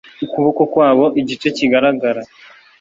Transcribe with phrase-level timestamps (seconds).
[0.25, 2.21] Ukuboko kwabo igice kigaragara